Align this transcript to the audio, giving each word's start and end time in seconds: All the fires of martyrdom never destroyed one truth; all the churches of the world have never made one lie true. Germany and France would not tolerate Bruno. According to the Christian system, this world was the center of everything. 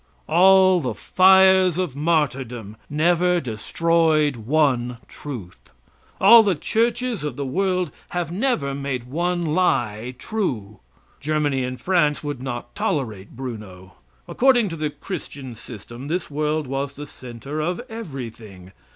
All 0.27 0.79
the 0.79 0.95
fires 0.95 1.77
of 1.77 1.95
martyrdom 1.95 2.75
never 2.89 3.39
destroyed 3.39 4.35
one 4.35 4.97
truth; 5.07 5.73
all 6.19 6.41
the 6.41 6.55
churches 6.55 7.23
of 7.23 7.35
the 7.35 7.45
world 7.45 7.91
have 8.09 8.31
never 8.31 8.73
made 8.73 9.03
one 9.03 9.53
lie 9.53 10.15
true. 10.17 10.79
Germany 11.19 11.63
and 11.63 11.79
France 11.79 12.23
would 12.23 12.41
not 12.41 12.73
tolerate 12.73 13.35
Bruno. 13.37 13.97
According 14.27 14.69
to 14.69 14.75
the 14.75 14.89
Christian 14.89 15.53
system, 15.53 16.07
this 16.07 16.31
world 16.31 16.65
was 16.65 16.93
the 16.95 17.05
center 17.05 17.59
of 17.61 17.79
everything. 17.87 18.71